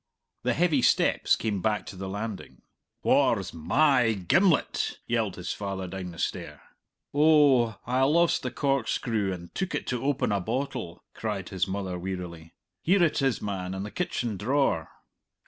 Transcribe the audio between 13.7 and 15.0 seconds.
in the kitchen drawer."